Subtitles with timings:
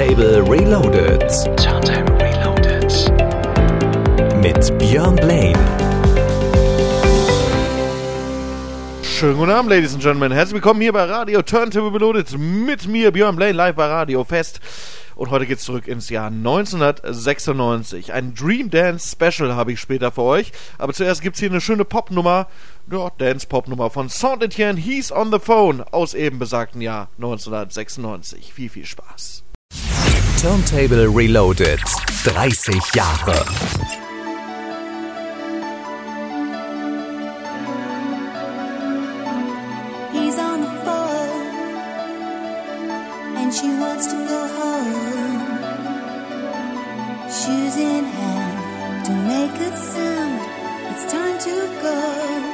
[0.00, 1.20] Turntable Reloaded.
[1.58, 2.90] Turntable Reloaded.
[4.40, 5.58] Mit Björn Blaine.
[9.02, 10.32] Schönen guten Abend, Ladies and Gentlemen.
[10.32, 14.60] Herzlich willkommen hier bei Radio Turntable Reloaded mit mir, Björn Blaine, live bei Radio Fest.
[15.16, 18.14] Und heute geht's zurück ins Jahr 1996.
[18.14, 20.52] Ein Dream Dance Special habe ich später für euch.
[20.78, 22.46] Aber zuerst gibt's hier eine schöne Popnummer,
[22.90, 28.50] ja, Dance-Popnummer von Saint Etienne, He's on the Phone aus eben besagten Jahr 1996.
[28.54, 29.44] Viel, viel Spaß.
[30.40, 31.80] Turntable Reloaded.
[31.80, 33.44] 30 Jahre.
[47.28, 50.40] Shoes in hand, make a sound.
[50.90, 52.49] It's time to go.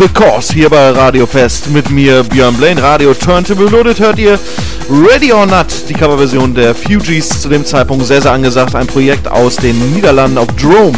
[0.00, 2.82] The Cause hier bei Radio Fest mit mir Björn Blaine.
[2.82, 4.38] Radio Turntable Loaded hört ihr
[4.88, 8.74] Ready or Not, die Coverversion der Fugees, zu dem Zeitpunkt sehr, sehr angesagt.
[8.74, 10.96] Ein Projekt aus den Niederlanden auf Drome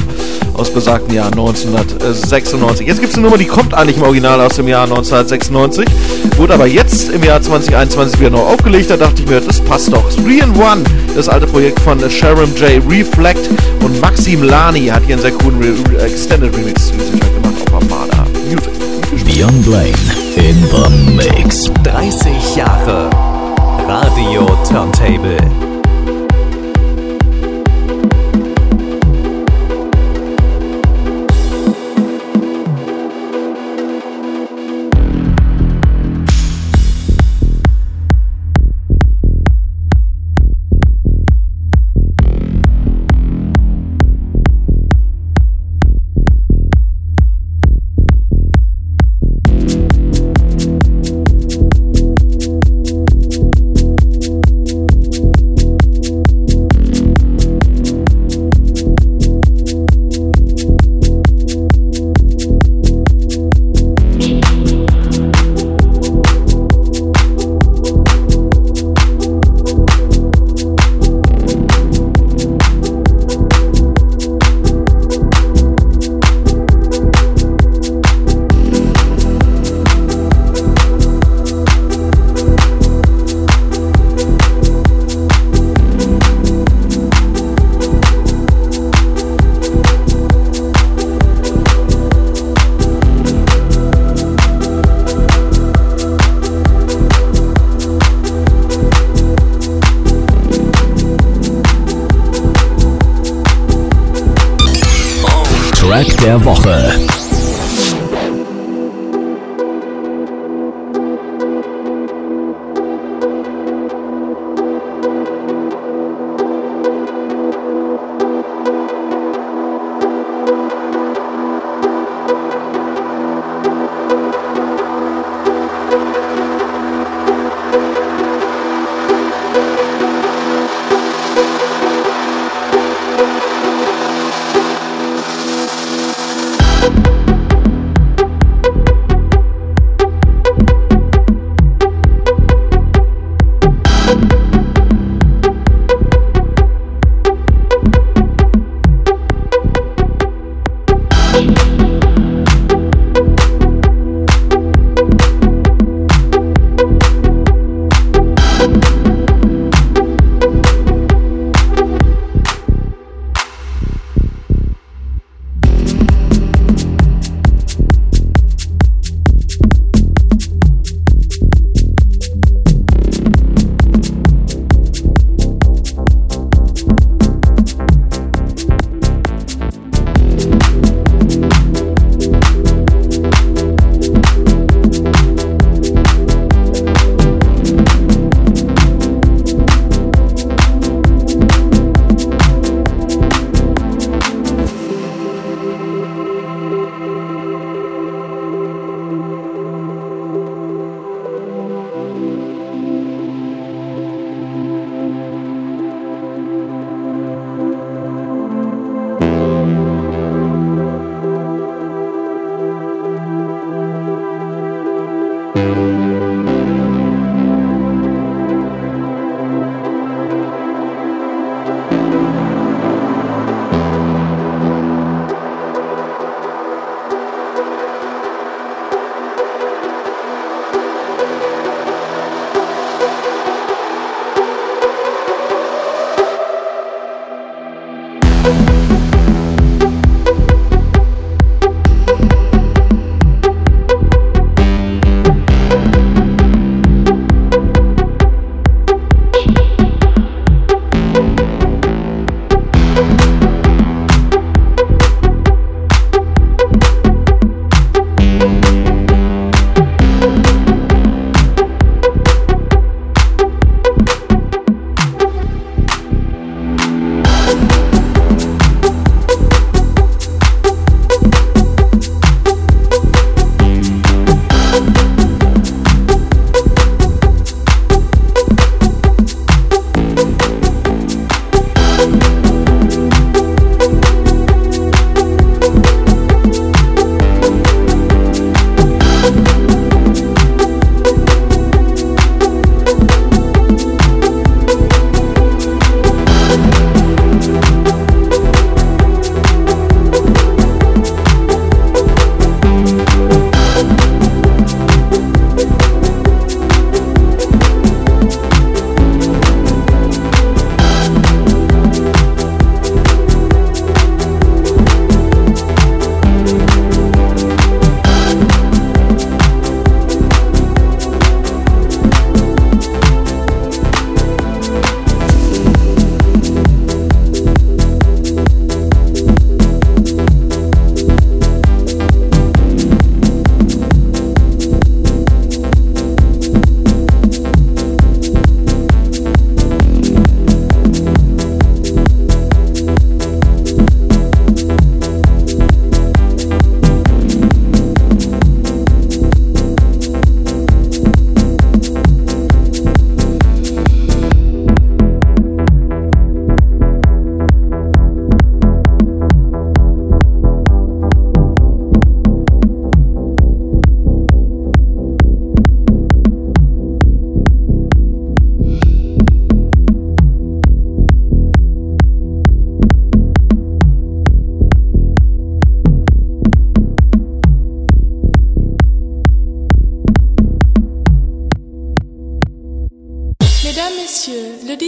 [0.54, 2.86] aus besagten Jahr 1996.
[2.86, 5.84] Jetzt gibt es eine Nummer, die kommt eigentlich im Original aus dem Jahr 1996,
[6.36, 8.88] wurde aber jetzt im Jahr 2021 wieder neu aufgelegt.
[8.88, 10.08] Da dachte ich mir, das passt doch.
[10.12, 12.80] 3 in 1, das alte Projekt von Sharon J.
[12.88, 13.50] Reflect
[13.82, 17.31] und Maxim Lani hat hier einen sehr coolen Re Extended Remix zu diesem Track
[19.34, 19.94] Beyond Blaine
[20.36, 21.66] in the Mix.
[21.68, 23.08] 30 Jahre
[23.88, 25.71] Radio Turntable.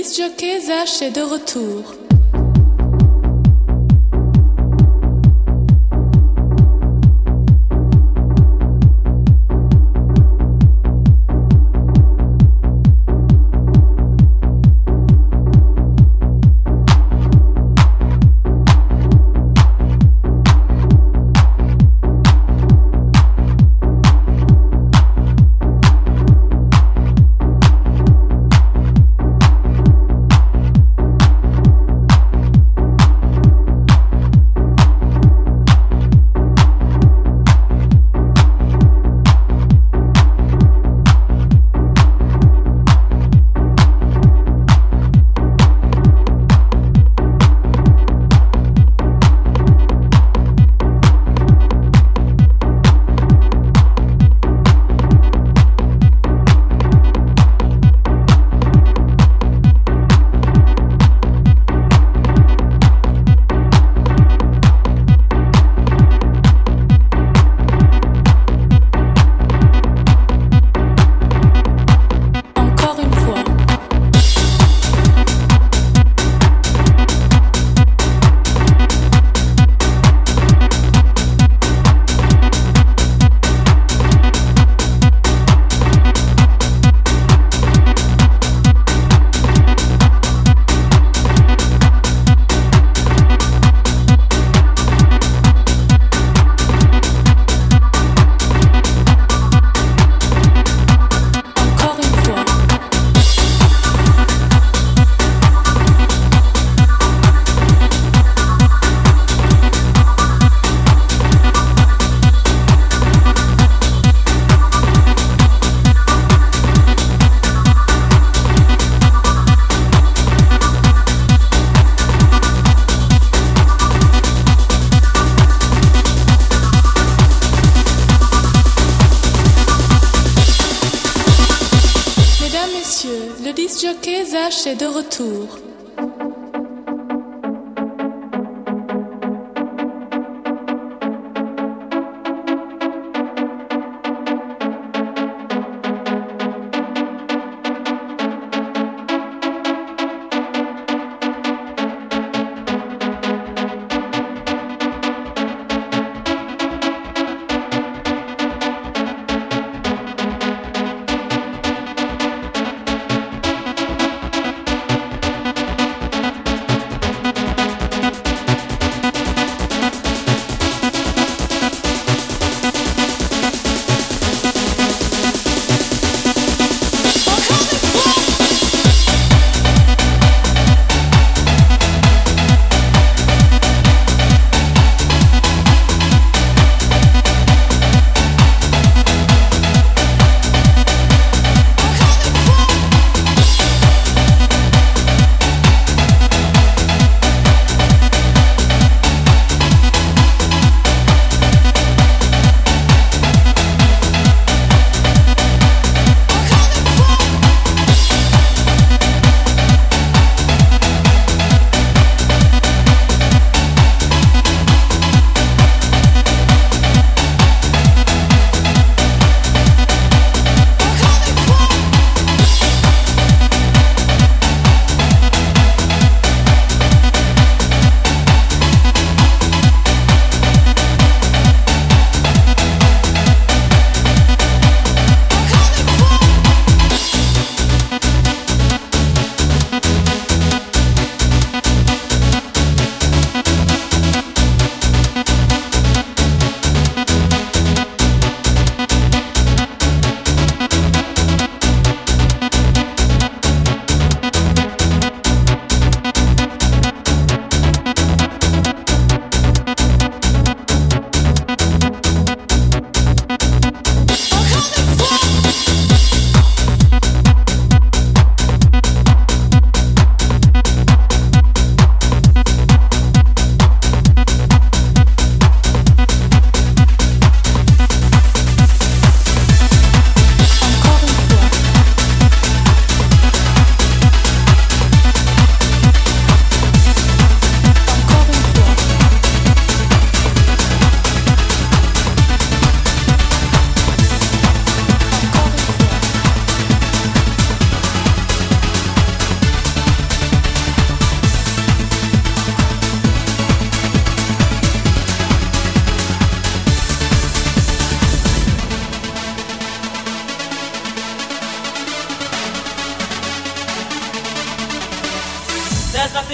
[0.04, 2.03] Disc jockey Zach est de retour.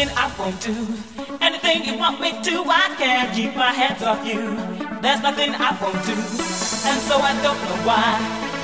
[0.01, 0.77] something I won't do.
[1.41, 4.57] Anything you want me to, I can't keep my hands off you.
[5.05, 6.17] There's nothing I won't do,
[6.89, 8.17] and so I don't know why.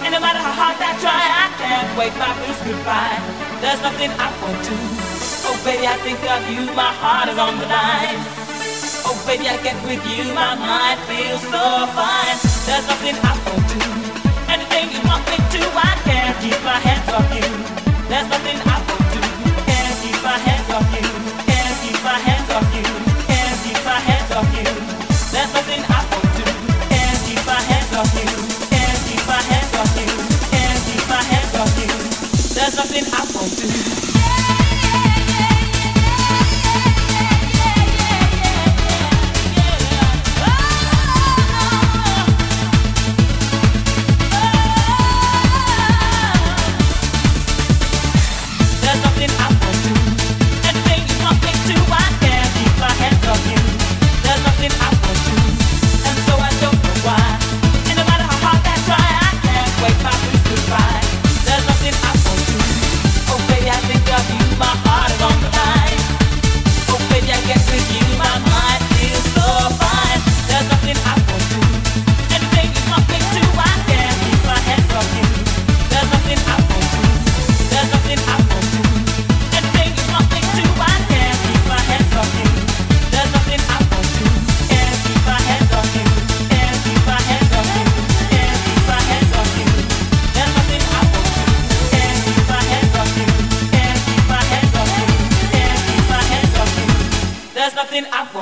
[0.05, 3.20] And no matter how hard I try, I can't wait my blues goodbye.
[3.61, 4.77] There's nothing I won't do.
[5.44, 8.20] Oh baby, I think of you, my heart is on the line.
[9.05, 12.37] Oh baby, I get with you, my mind feels so fine.
[12.64, 13.81] There's nothing I won't do.
[14.49, 17.49] Anything you want me to, I can't keep my hands off you.
[18.09, 19.20] There's nothing I won't do.
[19.68, 21.06] Can't keep my hands off you.
[33.48, 33.95] Oh,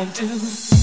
[0.05, 0.74] I do.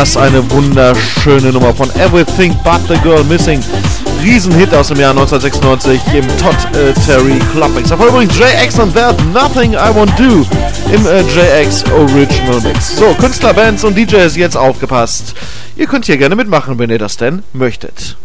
[0.00, 3.64] Was eine wunderschöne Nummer von Everything But the Girl Missing.
[4.22, 7.88] Riesenhit aus dem Jahr 1996 im Todd äh, Terry Club Mix.
[7.88, 10.44] Davor übrigens JX und There's Nothing I Won't Do
[10.92, 12.94] im äh, JX Original Mix.
[12.94, 15.34] So, Künstler, Bands und DJs jetzt aufgepasst.
[15.76, 18.18] Ihr könnt hier gerne mitmachen, wenn ihr das denn möchtet.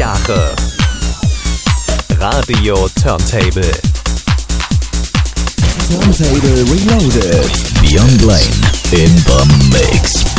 [0.00, 0.54] Jahre
[2.18, 3.70] Radio Turntable.
[5.90, 7.50] Turntable Reloaded.
[7.82, 8.62] Beyond Lane
[8.94, 10.29] in the mix.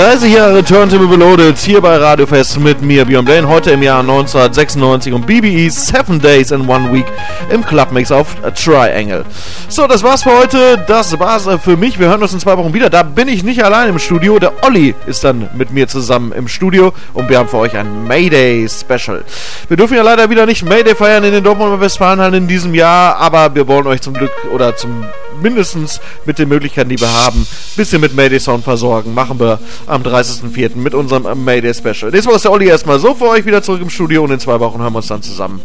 [0.00, 4.00] 30 Jahre Turntable Reloaded hier bei Radio Fest mit mir, Björn Blaine, heute im Jahr
[4.00, 7.04] 1996 und BBE 7 Days in One Week
[7.50, 9.26] im Clubmix auf Triangle.
[9.68, 11.98] So, das war's für heute, das war's für mich.
[11.98, 12.88] Wir hören uns in zwei Wochen wieder.
[12.88, 16.48] Da bin ich nicht allein im Studio, der Olli ist dann mit mir zusammen im
[16.48, 19.22] Studio und wir haben für euch ein Mayday Special.
[19.68, 23.16] Wir dürfen ja leider wieder nicht Mayday feiern in den Dortmunder Westfalenhallen in diesem Jahr,
[23.16, 25.04] aber wir wollen euch zum Glück oder zum
[25.42, 29.14] mindestens mit den Möglichkeiten, die wir haben, ein bisschen mit Mayday Sound versorgen.
[29.14, 30.76] Machen wir am 30.04.
[30.76, 32.10] mit unserem Mayday Special.
[32.10, 34.40] Nächste Woche ist der Olli erstmal so für euch wieder zurück im Studio und in
[34.40, 35.60] zwei Wochen hören wir uns dann zusammen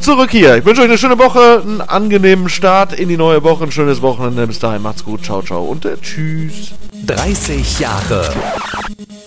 [0.00, 0.56] zurück hier.
[0.56, 4.02] Ich wünsche euch eine schöne Woche, einen angenehmen Start in die neue Woche, ein schönes
[4.02, 4.46] Wochenende.
[4.46, 6.72] Bis dahin, macht's gut, ciao, ciao und äh, tschüss.
[7.06, 8.32] 30 Jahre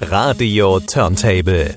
[0.02, 1.76] Radio Turntable.